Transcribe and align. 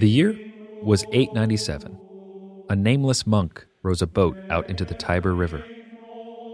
The 0.00 0.08
year 0.08 0.40
was 0.82 1.04
897. 1.12 1.98
A 2.70 2.74
nameless 2.74 3.26
monk 3.26 3.66
rows 3.82 4.00
a 4.00 4.06
boat 4.06 4.34
out 4.48 4.70
into 4.70 4.86
the 4.86 4.94
Tiber 4.94 5.34
River. 5.34 5.62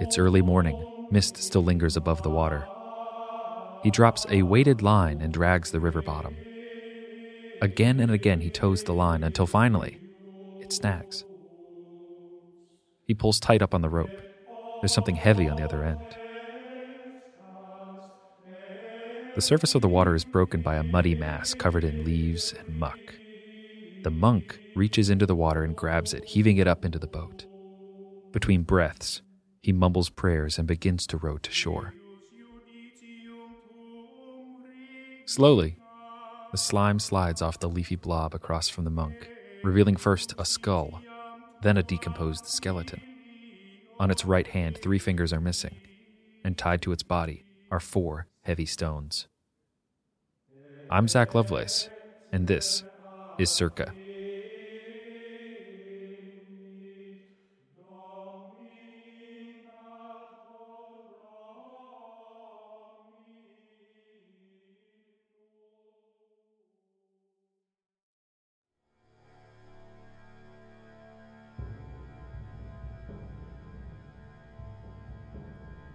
It's 0.01 0.19
early 0.19 0.43
morning, 0.43 0.83
mist 1.13 1.37
still 1.37 1.63
lingers 1.63 1.97
above 1.97 2.25
the 2.25 2.29
water. 2.29 2.67
He 3.85 3.93
drops 3.93 4.27
a 4.31 4.43
weighted 4.43 4.83
line 4.83 5.21
and 5.21 5.33
drags 5.33 5.71
the 5.71 5.79
river 5.79 6.03
bottom. 6.03 6.35
Again 7.61 8.01
and 8.01 8.11
again, 8.11 8.41
he 8.41 8.51
tows 8.51 8.83
the 8.83 8.93
line 8.93 9.23
until 9.23 9.47
finally 9.47 10.01
it 10.61 10.73
snags. 10.73 11.25
He 13.07 13.15
pulls 13.15 13.39
tight 13.39 13.63
up 13.63 13.75
on 13.75 13.81
the 13.81 13.89
rope. 13.89 14.23
There's 14.83 14.93
something 14.93 15.15
heavy 15.15 15.49
on 15.49 15.57
the 15.57 15.63
other 15.63 15.85
end. 15.85 16.17
The 19.37 19.41
surface 19.41 19.77
of 19.77 19.83
the 19.83 19.89
water 19.89 20.17
is 20.17 20.25
broken 20.25 20.63
by 20.63 20.75
a 20.75 20.83
muddy 20.83 21.15
mass 21.15 21.55
covered 21.55 21.85
in 21.85 22.05
leaves 22.05 22.53
and 22.59 22.77
muck. 22.77 22.99
The 24.07 24.11
monk 24.13 24.61
reaches 24.77 25.11
into 25.11 25.27
the 25.27 25.35
water 25.35 25.65
and 25.65 25.75
grabs 25.75 26.15
it, 26.15 26.27
heaving 26.27 26.59
it 26.59 26.69
up 26.69 26.85
into 26.85 26.97
the 26.97 27.09
boat. 27.09 27.45
Between 28.31 28.63
breaths, 28.63 29.21
he 29.63 29.73
mumbles 29.73 30.11
prayers 30.11 30.61
and 30.61 30.69
begins 30.69 31.09
to 31.09 31.17
row 31.17 31.39
to 31.39 31.51
shore. 31.51 31.93
Slowly, 35.25 35.79
the 36.53 36.57
slime 36.57 37.01
slides 37.01 37.43
off 37.43 37.59
the 37.59 37.69
leafy 37.69 37.97
blob 37.97 38.33
across 38.33 38.69
from 38.69 38.85
the 38.85 38.91
monk, 38.91 39.29
revealing 39.65 39.97
first 39.97 40.35
a 40.39 40.45
skull, 40.45 41.01
then 41.63 41.77
a 41.77 41.83
decomposed 41.83 42.47
skeleton. 42.47 43.01
On 43.99 44.13
its 44.13 44.25
right 44.25 44.47
hand, 44.47 44.79
three 44.81 45.01
fingers 45.01 45.33
are 45.33 45.41
missing, 45.41 45.75
and 46.45 46.57
tied 46.57 46.81
to 46.83 46.93
its 46.93 47.03
body 47.03 47.45
are 47.73 47.81
four 47.81 48.29
heavy 48.43 48.67
stones. 48.67 49.27
I'm 50.91 51.09
Zach 51.09 51.35
Lovelace, 51.35 51.91
and 52.31 52.47
this 52.47 52.85
is 53.39 53.51
Circa. 53.51 53.95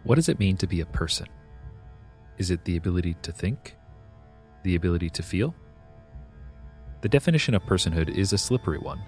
What 0.03 0.15
does 0.15 0.29
it 0.29 0.39
mean 0.39 0.57
to 0.57 0.67
be 0.67 0.81
a 0.81 0.85
person? 0.85 1.27
Is 2.37 2.51
it 2.51 2.65
the 2.65 2.75
ability 2.75 3.15
to 3.21 3.31
think? 3.31 3.77
The 4.63 4.75
ability 4.75 5.09
to 5.11 5.23
feel? 5.23 5.55
The 7.01 7.09
definition 7.09 7.55
of 7.55 7.65
personhood 7.65 8.09
is 8.09 8.31
a 8.31 8.37
slippery 8.37 8.77
one, 8.77 9.01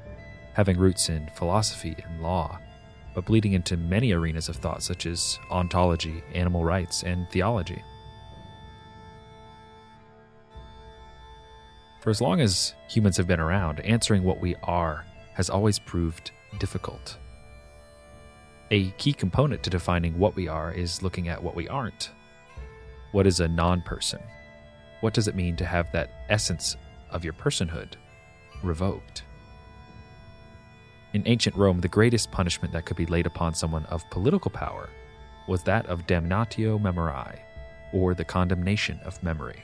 having 0.54 0.80
roots 0.80 1.10
in 1.10 1.30
philosophy 1.36 1.96
and 2.04 2.24
law, 2.24 2.60
but 3.14 3.26
bleeding 3.26 3.54
into 3.54 3.78
many 3.78 4.12
arenas 4.14 4.50
of 4.50 4.56
thought 4.56 4.82
such 4.82 5.06
as 5.06 5.38
ontology, 5.52 6.24
animal 6.34 6.66
rights, 6.66 7.04
and 7.04 7.30
theology. 7.30 7.84
For 12.02 12.10
as 12.10 12.20
long 12.20 12.42
as 12.42 12.74
humans 12.90 13.16
have 13.18 13.28
been 13.28 13.40
around, 13.40 13.80
answering 13.82 14.24
what 14.24 14.42
we 14.42 14.56
are 14.64 15.06
has 15.36 15.52
always 15.52 15.78
proved 15.78 16.32
difficult. 16.58 17.18
A 18.72 18.90
key 18.92 19.14
component 19.14 19.62
to 19.64 19.70
defining 19.70 20.18
what 20.18 20.36
we 20.36 20.48
are 20.48 20.74
is 20.74 21.04
looking 21.04 21.28
at 21.28 21.44
what 21.44 21.56
we 21.56 21.68
aren't. 21.68 22.10
What 23.12 23.28
is 23.28 23.40
a 23.40 23.48
non 23.48 23.84
person? 23.84 24.20
What 25.02 25.14
does 25.14 25.28
it 25.28 25.36
mean 25.36 25.56
to 25.58 25.66
have 25.66 25.92
that 25.92 26.26
essence 26.30 26.76
of 27.14 27.24
your 27.24 27.34
personhood 27.34 27.94
revoked? 28.62 29.24
In 31.14 31.24
ancient 31.28 31.56
Rome, 31.56 31.80
the 31.80 31.88
greatest 31.88 32.32
punishment 32.32 32.74
that 32.74 32.86
could 32.86 32.98
be 32.98 33.06
laid 33.06 33.28
upon 33.28 33.54
someone 33.54 33.86
of 33.86 34.10
political 34.10 34.50
power 34.50 34.90
was 35.48 35.64
that 35.64 35.86
of 35.86 36.08
damnatio 36.08 36.82
memoriae, 36.82 37.40
or 37.94 38.14
the 38.14 38.26
condemnation 38.26 39.00
of 39.06 39.22
memory. 39.22 39.64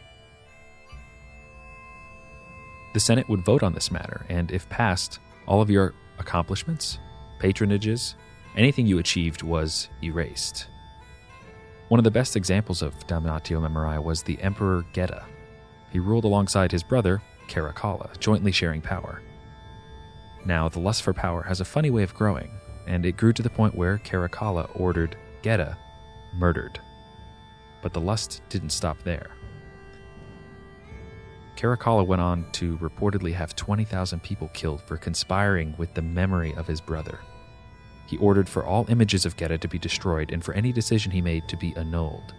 The 2.94 3.00
Senate 3.00 3.30
would 3.30 3.46
vote 3.46 3.64
on 3.64 3.74
this 3.74 3.92
matter, 3.92 4.26
and 4.30 4.52
if 4.52 4.70
passed, 4.70 5.20
all 5.48 5.62
of 5.62 5.70
your 5.70 5.94
accomplishments, 6.20 7.00
patronages, 7.40 8.16
anything 8.56 8.86
you 8.86 9.00
achieved 9.00 9.42
was 9.42 9.90
erased. 10.04 10.68
One 11.88 12.00
of 12.00 12.04
the 12.04 12.12
best 12.12 12.36
examples 12.36 12.84
of 12.84 13.08
damnatio 13.08 13.60
memoriae 13.62 14.02
was 14.02 14.22
the 14.22 14.40
Emperor 14.42 14.86
Geta. 14.94 15.26
He 15.92 15.98
ruled 16.00 16.26
alongside 16.26 16.72
his 16.72 16.84
brother, 16.84 17.22
Caracalla, 17.50 18.18
jointly 18.20 18.52
sharing 18.52 18.82
power. 18.82 19.22
Now, 20.46 20.70
the 20.70 20.80
lust 20.80 21.04
for 21.04 21.14
power 21.14 21.42
has 21.44 21.60
a 21.60 21.66
funny 21.66 21.90
way 21.90 22.04
of 22.04 22.14
growing, 22.14 22.52
and 22.88 23.06
it 23.06 23.18
grew 23.18 23.34
to 23.34 23.42
the 23.42 23.50
point 23.50 23.76
where 23.76 23.98
Caracalla 23.98 24.70
ordered 24.80 25.18
Geta 25.42 25.78
murdered. 26.36 26.80
But 27.82 27.94
the 27.94 28.02
lust 28.02 28.42
didn't 28.50 28.70
stop 28.70 29.04
there. 29.04 29.32
Caracalla 31.58 32.06
went 32.06 32.22
on 32.22 32.50
to 32.54 32.78
reportedly 32.78 33.34
have 33.34 33.56
20,000 33.56 34.22
people 34.24 34.48
killed 34.54 34.82
for 34.84 34.96
conspiring 34.96 35.76
with 35.78 35.94
the 35.94 36.02
memory 36.02 36.54
of 36.56 36.68
his 36.68 36.80
brother 36.80 37.20
he 38.10 38.18
ordered 38.18 38.50
for 38.50 38.66
all 38.66 38.88
images 38.90 39.24
of 39.24 39.38
Geta 39.38 39.60
to 39.60 39.68
be 39.68 39.78
destroyed 39.78 40.32
and 40.32 40.44
for 40.44 40.56
any 40.56 40.72
decision 40.72 41.12
he 41.12 41.22
made 41.22 41.48
to 41.48 41.56
be 41.56 41.76
annulled. 41.76 42.34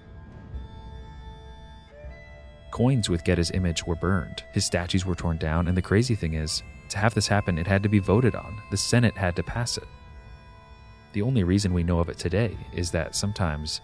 Coins 2.70 3.10
with 3.10 3.24
Geta's 3.24 3.50
image 3.50 3.84
were 3.84 3.96
burned, 3.96 4.44
his 4.52 4.64
statues 4.64 5.04
were 5.04 5.14
torn 5.14 5.36
down, 5.36 5.68
and 5.68 5.76
the 5.76 5.82
crazy 5.82 6.14
thing 6.14 6.34
is, 6.34 6.62
to 6.88 6.98
have 6.98 7.14
this 7.14 7.28
happen, 7.28 7.58
it 7.58 7.66
had 7.66 7.82
to 7.82 7.88
be 7.88 7.98
voted 7.98 8.34
on. 8.34 8.60
The 8.70 8.76
Senate 8.76 9.16
had 9.16 9.36
to 9.36 9.42
pass 9.42 9.76
it. 9.76 9.86
The 11.12 11.22
only 11.22 11.42
reason 11.44 11.72
we 11.72 11.82
know 11.82 11.98
of 11.98 12.08
it 12.08 12.18
today 12.18 12.56
is 12.72 12.90
that 12.92 13.16
sometimes 13.16 13.80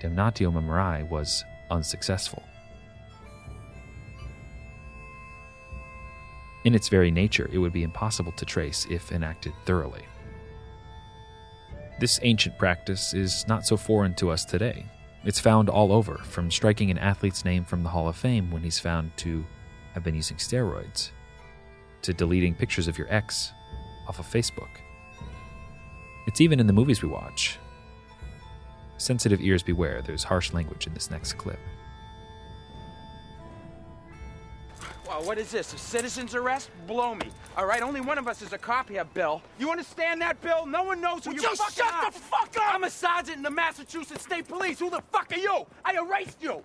Damnatio 0.00 0.52
Memoriae 0.52 1.04
was 1.04 1.44
unsuccessful. 1.70 2.42
In 6.64 6.74
its 6.74 6.88
very 6.88 7.10
nature, 7.10 7.48
it 7.52 7.58
would 7.58 7.72
be 7.72 7.82
impossible 7.82 8.32
to 8.32 8.44
trace 8.44 8.86
if 8.90 9.10
enacted 9.12 9.52
thoroughly. 9.64 10.02
This 11.98 12.20
ancient 12.22 12.58
practice 12.58 13.14
is 13.14 13.46
not 13.48 13.66
so 13.66 13.76
foreign 13.76 14.14
to 14.14 14.30
us 14.30 14.44
today. 14.44 14.86
It's 15.28 15.38
found 15.38 15.68
all 15.68 15.92
over, 15.92 16.16
from 16.16 16.50
striking 16.50 16.90
an 16.90 16.96
athlete's 16.96 17.44
name 17.44 17.62
from 17.62 17.82
the 17.82 17.90
Hall 17.90 18.08
of 18.08 18.16
Fame 18.16 18.50
when 18.50 18.62
he's 18.62 18.78
found 18.78 19.14
to 19.18 19.44
have 19.92 20.02
been 20.02 20.14
using 20.14 20.38
steroids, 20.38 21.10
to 22.00 22.14
deleting 22.14 22.54
pictures 22.54 22.88
of 22.88 22.96
your 22.96 23.08
ex 23.10 23.52
off 24.08 24.18
of 24.18 24.26
Facebook. 24.26 24.70
It's 26.26 26.40
even 26.40 26.60
in 26.60 26.66
the 26.66 26.72
movies 26.72 27.02
we 27.02 27.10
watch. 27.10 27.58
Sensitive 28.96 29.42
ears 29.42 29.62
beware, 29.62 30.00
there's 30.00 30.24
harsh 30.24 30.54
language 30.54 30.86
in 30.86 30.94
this 30.94 31.10
next 31.10 31.34
clip. 31.34 31.60
What 35.24 35.36
is 35.38 35.50
this? 35.50 35.72
A 35.74 35.78
citizen's 35.78 36.34
arrest? 36.34 36.70
Blow 36.86 37.14
me. 37.14 37.26
All 37.56 37.66
right, 37.66 37.82
only 37.82 38.00
one 38.00 38.18
of 38.18 38.28
us 38.28 38.40
is 38.42 38.52
a 38.52 38.58
cop 38.58 38.88
here, 38.88 39.04
Bill. 39.04 39.42
You 39.58 39.70
understand 39.70 40.20
that, 40.22 40.40
Bill? 40.40 40.64
No 40.66 40.82
one 40.84 41.00
knows 41.00 41.24
who 41.24 41.30
Would 41.32 41.42
you 41.42 41.48
you 41.48 41.56
fucking 41.56 41.74
shut 41.84 41.92
are. 41.92 42.10
the 42.10 42.18
fuck 42.18 42.56
up? 42.56 42.74
I'm 42.74 42.84
a 42.84 42.90
sergeant 42.90 43.36
in 43.36 43.42
the 43.42 43.50
Massachusetts 43.50 44.22
State 44.24 44.48
Police. 44.48 44.78
Who 44.78 44.90
the 44.90 45.02
fuck 45.12 45.32
are 45.32 45.38
you? 45.38 45.66
I 45.84 45.94
erased 45.96 46.42
you. 46.42 46.62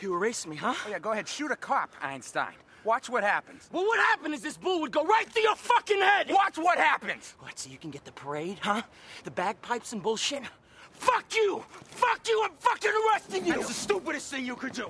You 0.00 0.14
erased 0.14 0.46
me, 0.48 0.56
huh? 0.56 0.74
Oh, 0.86 0.90
yeah, 0.90 0.98
go 0.98 1.12
ahead. 1.12 1.28
Shoot 1.28 1.52
a 1.52 1.56
cop, 1.56 1.94
Einstein. 2.02 2.54
Watch 2.84 3.08
what 3.08 3.22
happens. 3.22 3.68
Well, 3.72 3.84
what 3.84 4.00
happened 4.00 4.34
is 4.34 4.40
this 4.42 4.56
bull 4.56 4.80
would 4.80 4.90
go 4.90 5.04
right 5.04 5.28
through 5.28 5.42
your 5.44 5.54
fucking 5.54 6.00
head! 6.00 6.26
Watch 6.30 6.58
what 6.58 6.78
happens. 6.78 7.36
What, 7.38 7.56
so 7.56 7.70
you 7.70 7.78
can 7.78 7.90
get 7.92 8.04
the 8.04 8.10
parade, 8.10 8.58
huh? 8.60 8.82
The 9.22 9.30
bagpipes 9.30 9.92
and 9.92 10.02
bullshit? 10.02 10.42
Fuck 11.02 11.34
you! 11.34 11.64
Fuck 11.90 12.28
you! 12.28 12.42
I'm 12.44 12.52
fucking 12.58 12.90
arresting 12.90 13.44
you! 13.44 13.54
That's 13.54 13.68
the 13.68 13.74
stupidest 13.74 14.30
thing 14.30 14.46
you 14.46 14.54
could 14.54 14.72
do. 14.72 14.88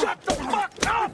Shut 0.00 0.20
the 0.22 0.34
fuck 0.34 0.72
up! 0.86 1.12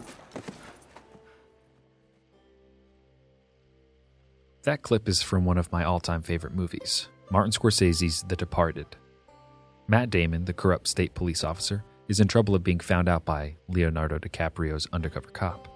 That 4.64 4.82
clip 4.82 5.08
is 5.08 5.23
from 5.23 5.46
one 5.46 5.56
of 5.56 5.73
my 5.73 5.85
all 5.85 5.99
time 5.99 6.20
favorite 6.20 6.55
movies, 6.55 7.08
Martin 7.31 7.52
Scorsese's 7.52 8.23
The 8.29 8.37
Departed. 8.37 8.96
Matt 9.88 10.11
Damon, 10.11 10.44
the 10.44 10.52
corrupt 10.52 10.88
state 10.88 11.14
police 11.14 11.43
officer, 11.43 11.82
is 12.08 12.20
in 12.20 12.29
trouble 12.29 12.55
of 12.55 12.62
being 12.62 12.81
found 12.81 13.08
out 13.08 13.25
by 13.25 13.56
Leonardo 13.69 14.19
DiCaprio's 14.19 14.87
undercover 14.93 15.31
cop. 15.31 15.69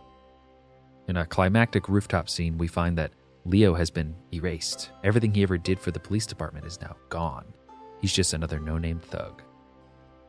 In 1.08 1.16
a 1.16 1.26
climactic 1.26 1.88
rooftop 1.88 2.28
scene, 2.28 2.58
we 2.58 2.66
find 2.66 2.98
that 2.98 3.12
Leo 3.46 3.72
has 3.72 3.90
been 3.90 4.14
erased. 4.32 4.90
Everything 5.04 5.32
he 5.32 5.42
ever 5.42 5.56
did 5.56 5.80
for 5.80 5.90
the 5.90 6.00
police 6.00 6.26
department 6.26 6.66
is 6.66 6.80
now 6.82 6.96
gone. 7.08 7.46
He's 8.00 8.12
just 8.12 8.34
another 8.34 8.58
no 8.58 8.78
name 8.78 9.00
thug. 9.00 9.42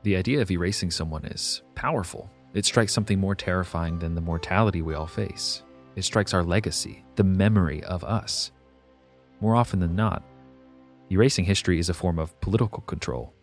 The 0.03 0.15
idea 0.15 0.41
of 0.41 0.49
erasing 0.49 0.91
someone 0.91 1.25
is 1.25 1.61
powerful. 1.75 2.29
It 2.53 2.65
strikes 2.65 2.93
something 2.93 3.19
more 3.19 3.35
terrifying 3.35 3.99
than 3.99 4.15
the 4.15 4.21
mortality 4.21 4.81
we 4.81 4.95
all 4.95 5.07
face. 5.07 5.63
It 5.95 6.03
strikes 6.03 6.33
our 6.33 6.43
legacy, 6.43 7.03
the 7.15 7.23
memory 7.23 7.83
of 7.83 8.03
us. 8.03 8.51
More 9.41 9.55
often 9.55 9.79
than 9.79 9.95
not, 9.95 10.23
erasing 11.11 11.45
history 11.45 11.79
is 11.79 11.89
a 11.89 11.93
form 11.93 12.19
of 12.19 12.39
political 12.41 12.81
control. 12.83 13.33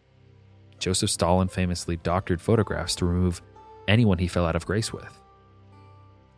Joseph 0.78 1.10
Stalin 1.10 1.48
famously 1.48 1.96
doctored 1.98 2.40
photographs 2.40 2.94
to 2.96 3.06
remove 3.06 3.42
anyone 3.88 4.18
he 4.18 4.28
fell 4.28 4.46
out 4.46 4.56
of 4.56 4.66
grace 4.66 4.92
with. 4.92 5.20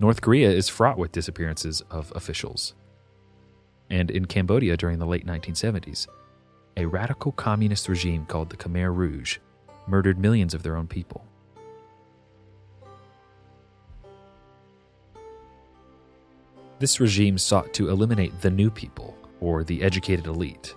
North 0.00 0.20
Korea 0.20 0.50
is 0.50 0.68
fraught 0.68 0.98
with 0.98 1.12
disappearances 1.12 1.82
of 1.90 2.12
officials. 2.14 2.74
And 3.90 4.10
in 4.10 4.26
Cambodia 4.26 4.76
during 4.76 4.98
the 4.98 5.06
late 5.06 5.26
1970s, 5.26 6.06
a 6.78 6.86
radical 6.86 7.32
communist 7.32 7.88
regime 7.88 8.24
called 8.26 8.50
the 8.50 8.56
Khmer 8.56 8.94
Rouge 8.94 9.38
murdered 9.88 10.16
millions 10.16 10.54
of 10.54 10.62
their 10.62 10.76
own 10.76 10.86
people. 10.86 11.24
This 16.78 17.00
regime 17.00 17.36
sought 17.36 17.74
to 17.74 17.88
eliminate 17.88 18.40
the 18.40 18.50
new 18.50 18.70
people, 18.70 19.18
or 19.40 19.64
the 19.64 19.82
educated 19.82 20.28
elite, 20.28 20.76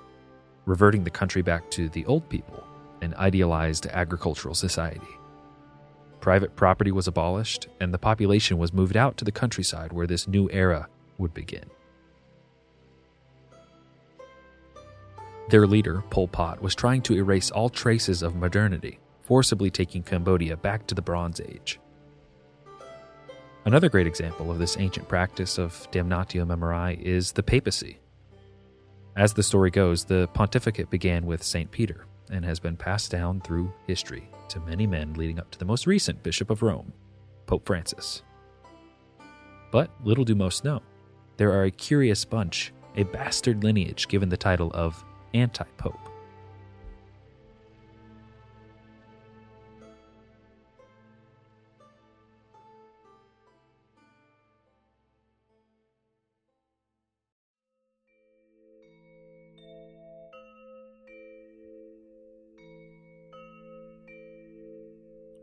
reverting 0.65 1.03
the 1.03 1.11
country 1.11 1.43
back 1.43 1.69
to 1.71 1.87
the 1.89 2.03
old 2.07 2.27
people, 2.29 2.63
an 3.03 3.13
idealized 3.13 3.85
agricultural 3.85 4.55
society. 4.55 5.05
Private 6.19 6.55
property 6.55 6.91
was 6.91 7.07
abolished, 7.07 7.67
and 7.79 7.93
the 7.93 7.99
population 7.99 8.57
was 8.57 8.73
moved 8.73 8.97
out 8.97 9.17
to 9.17 9.25
the 9.25 9.31
countryside 9.31 9.93
where 9.93 10.07
this 10.07 10.27
new 10.27 10.49
era 10.51 10.87
would 11.19 11.35
begin. 11.35 11.65
Their 15.49 15.67
leader, 15.67 16.03
Pol 16.09 16.27
Pot, 16.27 16.61
was 16.61 16.75
trying 16.75 17.01
to 17.03 17.15
erase 17.15 17.51
all 17.51 17.69
traces 17.69 18.23
of 18.23 18.35
modernity, 18.35 18.99
forcibly 19.23 19.69
taking 19.69 20.03
Cambodia 20.03 20.55
back 20.55 20.87
to 20.87 20.95
the 20.95 21.01
Bronze 21.01 21.41
Age. 21.41 21.79
Another 23.65 23.89
great 23.89 24.07
example 24.07 24.49
of 24.49 24.57
this 24.57 24.77
ancient 24.77 25.07
practice 25.07 25.57
of 25.59 25.87
damnatio 25.91 26.47
memoriae 26.47 26.97
is 26.99 27.33
the 27.33 27.43
papacy. 27.43 27.99
As 29.15 29.33
the 29.33 29.43
story 29.43 29.69
goes, 29.69 30.05
the 30.05 30.29
pontificate 30.33 30.89
began 30.89 31.25
with 31.25 31.43
St. 31.43 31.69
Peter 31.69 32.05
and 32.31 32.45
has 32.45 32.59
been 32.59 32.77
passed 32.77 33.11
down 33.11 33.41
through 33.41 33.71
history 33.85 34.29
to 34.47 34.59
many 34.61 34.87
men 34.87 35.13
leading 35.13 35.37
up 35.37 35.51
to 35.51 35.59
the 35.59 35.65
most 35.65 35.85
recent 35.85 36.23
Bishop 36.23 36.49
of 36.49 36.61
Rome, 36.61 36.93
Pope 37.45 37.65
Francis. 37.65 38.23
But 39.71 39.91
little 40.03 40.23
do 40.23 40.33
most 40.33 40.63
know, 40.63 40.81
there 41.37 41.51
are 41.51 41.65
a 41.65 41.71
curious 41.71 42.25
bunch, 42.25 42.73
a 42.95 43.03
bastard 43.03 43.63
lineage 43.63 44.07
given 44.07 44.29
the 44.29 44.37
title 44.37 44.71
of 44.73 45.03
anti 45.33 45.65
pope. 45.77 46.11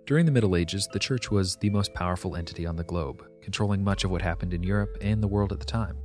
During 0.08 0.24
the 0.24 0.32
Middle 0.32 0.56
Ages, 0.56 0.88
the 0.90 0.98
Church 0.98 1.30
was 1.30 1.56
the 1.56 1.68
most 1.68 1.92
powerful 1.92 2.34
entity 2.34 2.64
on 2.64 2.76
the 2.76 2.82
globe, 2.82 3.22
controlling 3.42 3.84
much 3.84 4.04
of 4.04 4.10
what 4.10 4.22
happened 4.22 4.54
in 4.54 4.62
Europe 4.62 4.96
and 5.02 5.22
the 5.22 5.28
world 5.28 5.52
at 5.52 5.60
the 5.60 5.66
time. 5.66 5.98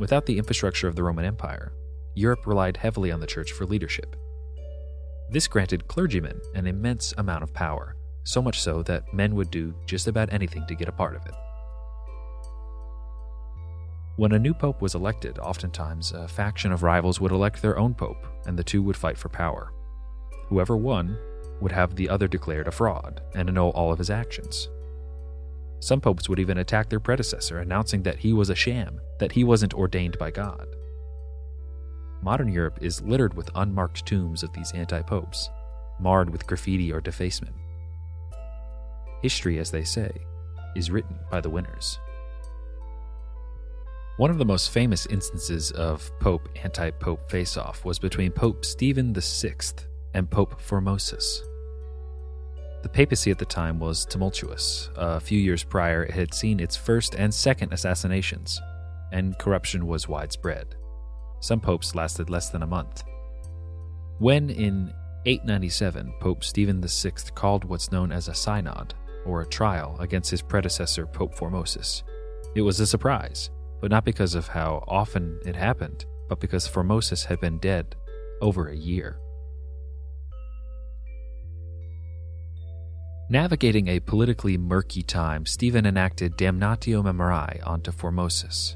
Without 0.00 0.26
the 0.26 0.36
infrastructure 0.36 0.88
of 0.88 0.96
the 0.96 1.04
Roman 1.04 1.24
Empire, 1.24 1.72
Europe 2.14 2.46
relied 2.46 2.76
heavily 2.76 3.12
on 3.12 3.20
the 3.20 3.26
Church 3.26 3.52
for 3.52 3.66
leadership. 3.66 4.16
This 5.30 5.46
granted 5.46 5.86
clergymen 5.86 6.40
an 6.54 6.66
immense 6.66 7.14
amount 7.16 7.44
of 7.44 7.54
power, 7.54 7.94
so 8.24 8.42
much 8.42 8.60
so 8.60 8.82
that 8.82 9.14
men 9.14 9.34
would 9.34 9.50
do 9.50 9.74
just 9.86 10.08
about 10.08 10.32
anything 10.32 10.66
to 10.66 10.74
get 10.74 10.88
a 10.88 10.92
part 10.92 11.14
of 11.14 11.24
it. 11.26 11.34
When 14.16 14.32
a 14.32 14.38
new 14.38 14.52
pope 14.52 14.82
was 14.82 14.94
elected, 14.94 15.38
oftentimes 15.38 16.12
a 16.12 16.28
faction 16.28 16.72
of 16.72 16.82
rivals 16.82 17.20
would 17.20 17.32
elect 17.32 17.62
their 17.62 17.78
own 17.78 17.94
pope, 17.94 18.26
and 18.44 18.58
the 18.58 18.64
two 18.64 18.82
would 18.82 18.96
fight 18.96 19.16
for 19.16 19.28
power. 19.28 19.72
Whoever 20.48 20.76
won 20.76 21.16
would 21.60 21.72
have 21.72 21.94
the 21.94 22.08
other 22.08 22.28
declared 22.28 22.66
a 22.66 22.72
fraud 22.72 23.22
and 23.34 23.48
annul 23.48 23.70
all 23.70 23.92
of 23.92 23.98
his 23.98 24.10
actions. 24.10 24.68
Some 25.78 26.00
popes 26.00 26.28
would 26.28 26.38
even 26.38 26.58
attack 26.58 26.90
their 26.90 27.00
predecessor, 27.00 27.60
announcing 27.60 28.02
that 28.02 28.18
he 28.18 28.32
was 28.32 28.50
a 28.50 28.54
sham, 28.54 29.00
that 29.20 29.32
he 29.32 29.44
wasn't 29.44 29.74
ordained 29.74 30.18
by 30.18 30.30
God. 30.30 30.66
Modern 32.22 32.52
Europe 32.52 32.78
is 32.82 33.00
littered 33.00 33.34
with 33.34 33.50
unmarked 33.54 34.04
tombs 34.04 34.42
of 34.42 34.52
these 34.52 34.72
anti 34.72 35.02
popes, 35.02 35.48
marred 35.98 36.30
with 36.30 36.46
graffiti 36.46 36.92
or 36.92 37.00
defacement. 37.00 37.54
History, 39.22 39.58
as 39.58 39.70
they 39.70 39.84
say, 39.84 40.10
is 40.74 40.90
written 40.90 41.18
by 41.30 41.40
the 41.40 41.50
winners. 41.50 41.98
One 44.16 44.30
of 44.30 44.38
the 44.38 44.44
most 44.44 44.70
famous 44.70 45.06
instances 45.06 45.70
of 45.72 46.10
Pope 46.20 46.48
anti 46.62 46.90
Pope 46.90 47.30
face 47.30 47.56
off 47.56 47.84
was 47.86 47.98
between 47.98 48.32
Pope 48.32 48.66
Stephen 48.66 49.14
VI 49.14 49.54
and 50.12 50.30
Pope 50.30 50.60
Formosus. 50.60 51.40
The 52.82 52.88
papacy 52.88 53.30
at 53.30 53.38
the 53.38 53.46
time 53.46 53.78
was 53.78 54.04
tumultuous. 54.04 54.90
A 54.96 55.20
few 55.20 55.38
years 55.38 55.64
prior, 55.64 56.04
it 56.04 56.12
had 56.12 56.34
seen 56.34 56.60
its 56.60 56.76
first 56.76 57.14
and 57.14 57.32
second 57.32 57.72
assassinations, 57.72 58.60
and 59.12 59.38
corruption 59.38 59.86
was 59.86 60.08
widespread. 60.08 60.76
Some 61.40 61.60
popes 61.60 61.94
lasted 61.94 62.30
less 62.30 62.50
than 62.50 62.62
a 62.62 62.66
month. 62.66 63.02
When, 64.18 64.50
in 64.50 64.92
897, 65.26 66.14
Pope 66.20 66.44
Stephen 66.44 66.82
VI 66.82 67.12
called 67.34 67.64
what's 67.64 67.90
known 67.90 68.12
as 68.12 68.28
a 68.28 68.34
synod, 68.34 68.94
or 69.24 69.40
a 69.40 69.48
trial, 69.48 69.96
against 70.00 70.30
his 70.30 70.42
predecessor, 70.42 71.06
Pope 71.06 71.34
Formosus, 71.34 72.02
it 72.54 72.62
was 72.62 72.80
a 72.80 72.86
surprise, 72.86 73.50
but 73.80 73.90
not 73.90 74.04
because 74.04 74.34
of 74.34 74.48
how 74.48 74.84
often 74.88 75.40
it 75.46 75.56
happened, 75.56 76.04
but 76.28 76.40
because 76.40 76.66
Formosus 76.68 77.24
had 77.24 77.40
been 77.40 77.58
dead 77.58 77.96
over 78.40 78.68
a 78.68 78.76
year. 78.76 79.18
Navigating 83.28 83.86
a 83.86 84.00
politically 84.00 84.58
murky 84.58 85.02
time, 85.02 85.46
Stephen 85.46 85.86
enacted 85.86 86.36
Damnatio 86.36 87.04
Memoriae 87.04 87.60
onto 87.64 87.92
Formosus. 87.92 88.74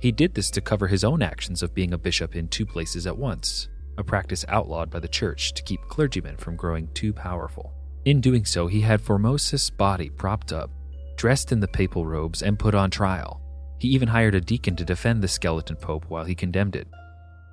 He 0.00 0.12
did 0.12 0.34
this 0.34 0.50
to 0.50 0.60
cover 0.60 0.86
his 0.86 1.04
own 1.04 1.22
actions 1.22 1.62
of 1.62 1.74
being 1.74 1.92
a 1.92 1.98
bishop 1.98 2.36
in 2.36 2.48
two 2.48 2.66
places 2.66 3.06
at 3.06 3.16
once, 3.16 3.68
a 3.98 4.04
practice 4.04 4.44
outlawed 4.48 4.90
by 4.90 5.00
the 5.00 5.08
church 5.08 5.54
to 5.54 5.62
keep 5.62 5.80
clergymen 5.88 6.36
from 6.36 6.56
growing 6.56 6.88
too 6.94 7.12
powerful. 7.12 7.72
In 8.04 8.20
doing 8.20 8.44
so, 8.44 8.66
he 8.66 8.82
had 8.82 9.00
Formosus' 9.00 9.70
body 9.70 10.10
propped 10.10 10.52
up, 10.52 10.70
dressed 11.16 11.50
in 11.50 11.60
the 11.60 11.68
papal 11.68 12.06
robes, 12.06 12.42
and 12.42 12.58
put 12.58 12.74
on 12.74 12.90
trial. 12.90 13.40
He 13.78 13.88
even 13.88 14.08
hired 14.08 14.34
a 14.34 14.40
deacon 14.40 14.76
to 14.76 14.84
defend 14.84 15.22
the 15.22 15.28
skeleton 15.28 15.76
pope 15.76 16.04
while 16.08 16.24
he 16.24 16.34
condemned 16.34 16.76
it. 16.76 16.88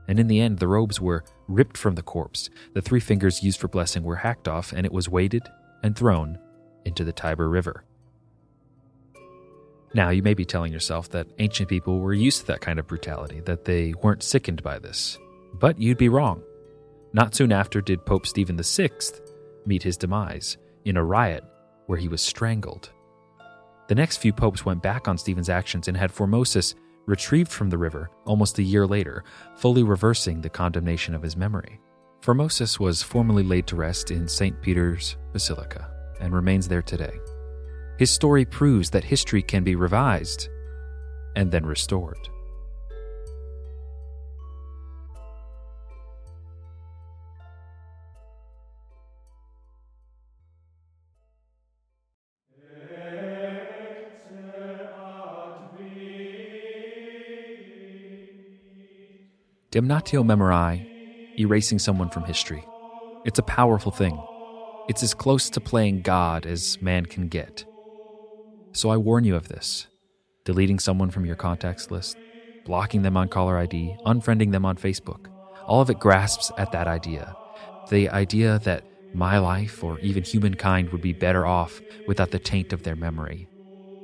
And 0.08 0.20
in 0.20 0.27
the 0.27 0.41
end, 0.41 0.60
the 0.60 0.67
robes 0.67 1.00
were 1.00 1.24
ripped 1.48 1.77
from 1.77 1.96
the 1.96 2.03
corpse, 2.03 2.50
the 2.74 2.82
three 2.82 3.00
fingers 3.00 3.41
used 3.41 3.60
for 3.60 3.67
blessing 3.70 4.03
were 4.03 4.17
hacked 4.17 4.48
off, 4.48 4.74
and 4.74 4.86
it 4.86 4.91
was 4.91 5.10
weighted 5.10 5.44
and 5.82 5.96
thrown 5.96 6.38
into 6.86 7.03
the 7.03 7.13
Tiber 7.13 7.50
River. 7.50 7.86
Now, 9.95 10.09
you 10.09 10.23
may 10.23 10.33
be 10.33 10.45
telling 10.45 10.73
yourself 10.73 11.09
that 11.09 11.27
ancient 11.38 11.69
people 11.69 12.00
were 12.00 12.13
used 12.13 12.41
to 12.41 12.47
that 12.47 12.62
kind 12.62 12.79
of 12.79 12.88
brutality, 12.88 13.41
that 13.41 13.65
they 13.65 13.93
weren't 14.01 14.23
sickened 14.23 14.63
by 14.63 14.79
this. 14.79 15.19
But 15.53 15.79
you'd 15.79 15.97
be 15.97 16.09
wrong. 16.09 16.41
Not 17.13 17.35
soon 17.35 17.51
after 17.51 17.79
did 17.79 18.05
Pope 18.05 18.25
Stephen 18.25 18.57
VI 18.57 18.89
meet 19.67 19.83
his 19.83 19.97
demise 19.97 20.57
in 20.83 20.97
a 20.97 21.03
riot 21.03 21.43
where 21.85 22.00
he 22.00 22.07
was 22.07 22.21
strangled. 22.21 22.89
The 23.88 23.95
next 23.95 24.17
few 24.17 24.33
popes 24.33 24.65
went 24.65 24.81
back 24.81 25.07
on 25.07 25.17
Stephen's 25.17 25.50
actions 25.50 25.88
and 25.88 25.95
had 25.95 26.12
Formosus 26.12 26.73
retrieved 27.05 27.51
from 27.51 27.69
the 27.69 27.77
river 27.77 28.09
almost 28.25 28.57
a 28.57 28.63
year 28.63 28.88
later, 28.88 29.23
fully 29.57 29.83
reversing 29.83 30.41
the 30.41 30.50
condemnation 30.50 31.13
of 31.13 31.21
his 31.21 31.38
memory. 31.38 31.79
Formosus 32.21 32.79
was 32.79 33.03
formally 33.03 33.43
laid 33.43 33.67
to 33.67 33.75
rest 33.75 34.09
in 34.09 34.27
St. 34.27 34.59
Peter's 34.62 35.17
Basilica 35.33 35.91
and 36.19 36.33
remains 36.33 36.67
there 36.67 36.81
today. 36.81 37.19
His 38.00 38.09
story 38.09 38.43
proves 38.43 38.89
that 38.89 39.03
history 39.03 39.43
can 39.43 39.63
be 39.63 39.75
revised 39.75 40.50
and 41.35 41.51
then 41.51 41.65
restored. 41.65 42.17
Damnatio 59.71 60.23
Memoriae, 60.23 60.85
erasing 61.39 61.79
someone 61.79 62.09
from 62.09 62.23
history. 62.25 62.63
It's 63.25 63.39
a 63.39 63.43
powerful 63.43 63.91
thing. 63.91 64.19
It's 64.88 65.01
as 65.01 65.15
close 65.15 65.50
to 65.51 65.59
playing 65.59 66.01
God 66.01 66.45
as 66.45 66.79
man 66.79 67.07
can 67.07 67.27
get. 67.27 67.65
So 68.74 68.89
I 68.89 68.98
warn 68.98 69.24
you 69.24 69.36
of 69.36 69.48
this 69.48 69.88
deleting 70.46 70.80
someone 70.80 71.10
from 71.10 71.25
your 71.25 71.36
contacts 71.36 71.89
list, 71.89 72.18
blocking 72.65 73.01
them 73.03 73.15
on 73.15 73.30
caller 73.30 73.58
ID, 73.58 73.96
unfriending 74.06 74.51
them 74.51 74.65
on 74.65 74.75
Facebook. 74.75 75.27
All 75.68 75.80
of 75.80 75.89
it 75.89 76.00
grasps 76.00 76.51
at 76.58 76.72
that 76.74 76.88
idea 76.88 77.36
the 77.89 78.10
idea 78.10 78.60
that 78.60 78.84
my 79.13 79.38
life 79.38 79.84
or 79.84 80.00
even 80.00 80.24
humankind 80.24 80.89
would 80.89 81.01
be 81.01 81.13
better 81.13 81.46
off 81.46 81.82
without 82.08 82.32
the 82.32 82.39
taint 82.39 82.74
of 82.74 82.84
their 82.84 82.96
memory. 82.96 83.48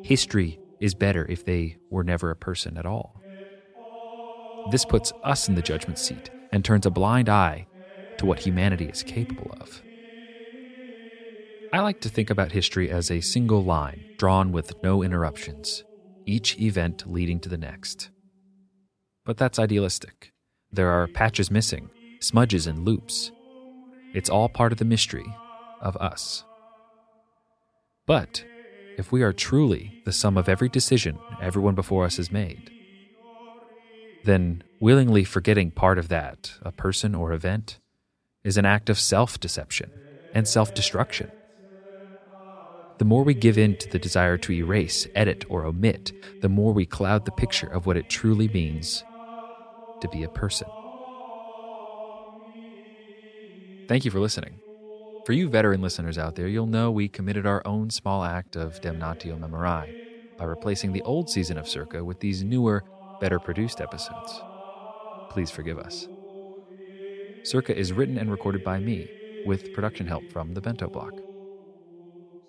History 0.03 0.59
is 0.79 0.93
better 0.93 1.25
if 1.29 1.45
they 1.45 1.77
were 1.89 2.03
never 2.03 2.29
a 2.29 2.35
person 2.35 2.77
at 2.77 2.85
all. 2.85 3.21
This 4.71 4.85
puts 4.85 5.11
us 5.23 5.47
in 5.47 5.55
the 5.55 5.61
judgment 5.61 5.97
seat 5.97 6.29
and 6.51 6.63
turns 6.63 6.85
a 6.85 6.91
blind 6.91 7.29
eye 7.29 7.67
to 8.17 8.25
what 8.25 8.39
humanity 8.39 8.85
is 8.85 9.01
capable 9.01 9.55
of. 9.59 9.81
I 11.71 11.81
like 11.81 12.01
to 12.01 12.09
think 12.09 12.31
about 12.31 12.51
history 12.51 12.89
as 12.89 13.11
a 13.11 13.21
single 13.21 13.63
line, 13.63 14.03
drawn 14.17 14.51
with 14.51 14.81
no 14.81 15.03
interruptions, 15.03 15.83
each 16.25 16.57
event 16.59 17.03
leading 17.05 17.39
to 17.41 17.49
the 17.49 17.59
next. 17.59 18.09
But 19.23 19.37
that's 19.37 19.59
idealistic. 19.59 20.33
There 20.71 20.89
are 20.89 21.07
patches 21.07 21.51
missing, 21.51 21.91
smudges 22.21 22.65
and 22.65 22.85
loops. 22.85 23.31
It's 24.15 24.31
all 24.31 24.49
part 24.49 24.71
of 24.71 24.79
the 24.79 24.85
mystery 24.85 25.31
of 25.79 25.95
us. 25.97 26.43
But 28.07 28.43
if 28.97 29.11
we 29.11 29.21
are 29.21 29.31
truly 29.31 30.01
the 30.05 30.11
sum 30.11 30.37
of 30.37 30.49
every 30.49 30.69
decision 30.69 31.19
everyone 31.39 31.75
before 31.75 32.03
us 32.03 32.17
has 32.17 32.31
made, 32.31 32.71
then 34.23 34.63
willingly 34.79 35.23
forgetting 35.23 35.69
part 35.69 35.99
of 35.99 36.07
that, 36.07 36.51
a 36.63 36.71
person 36.71 37.13
or 37.13 37.31
event, 37.31 37.77
is 38.43 38.57
an 38.57 38.65
act 38.65 38.89
of 38.89 38.99
self 38.99 39.39
deception 39.39 39.91
and 40.33 40.47
self 40.47 40.73
destruction 40.73 41.31
the 42.99 43.05
more 43.05 43.23
we 43.23 43.33
give 43.33 43.57
in 43.57 43.77
to 43.77 43.89
the 43.89 43.97
desire 43.97 44.37
to 44.37 44.51
erase, 44.51 45.07
edit, 45.15 45.45
or 45.49 45.65
omit, 45.65 46.11
the 46.41 46.49
more 46.49 46.73
we 46.73 46.85
cloud 46.85 47.23
the 47.23 47.31
picture 47.31 47.67
of 47.67 47.85
what 47.85 47.95
it 47.95 48.09
truly 48.09 48.49
means 48.49 49.03
to 50.01 50.09
be 50.09 50.23
a 50.23 50.29
person. 50.29 50.67
Thank 53.87 54.03
you 54.03 54.11
for 54.11 54.19
listening. 54.19 54.59
For 55.25 55.31
you 55.31 55.47
veteran 55.47 55.81
listeners 55.81 56.17
out 56.17 56.35
there, 56.35 56.47
you'll 56.47 56.65
know 56.65 56.91
we 56.91 57.07
committed 57.07 57.45
our 57.45 57.61
own 57.65 57.89
small 57.89 58.23
act 58.23 58.57
of 58.57 58.81
damnatio 58.81 59.39
memoriae 59.39 59.95
by 60.37 60.43
replacing 60.43 60.91
the 60.91 61.01
old 61.03 61.29
season 61.29 61.57
of 61.57 61.69
Circa 61.69 62.03
with 62.03 62.19
these 62.19 62.43
newer, 62.43 62.83
better 63.21 63.39
produced 63.39 63.79
episodes. 63.79 64.41
Please 65.31 65.49
forgive 65.49 65.79
us. 65.79 66.07
Circa 67.43 67.77
is 67.77 67.93
written 67.93 68.17
and 68.17 68.29
recorded 68.29 68.63
by 68.63 68.79
me, 68.79 69.07
with 69.45 69.73
production 69.73 70.05
help 70.05 70.29
from 70.31 70.53
the 70.53 70.61
Bento 70.61 70.89
Block 70.89 71.13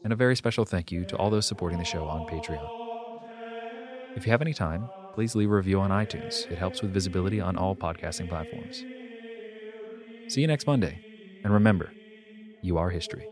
and 0.05 0.13
a 0.13 0.17
very 0.17 0.37
special 0.37 0.65
thank 0.65 0.91
you 0.93 1.05
to 1.07 1.17
all 1.17 1.31
those 1.31 1.47
supporting 1.47 1.79
the 1.79 1.85
show 1.85 2.07
on 2.09 2.25
Patreon. 2.25 2.71
If 4.15 4.25
you 4.27 4.33
have 4.33 4.41
any 4.43 4.55
time, 4.55 4.91
please 5.13 5.35
leave 5.35 5.51
a 5.51 5.55
review 5.55 5.81
on 5.81 5.91
iTunes. 5.91 6.47
It 6.51 6.59
helps 6.59 6.81
with 6.83 6.93
visibility 6.93 7.41
on 7.41 7.57
all 7.57 7.75
podcasting 7.77 8.29
platforms. 8.29 8.87
See 10.29 10.41
you 10.41 10.47
next 10.47 10.67
Monday, 10.67 11.03
and 11.45 11.53
remember, 11.53 11.97
you 12.61 12.79
are 12.79 12.91
history. 12.91 13.31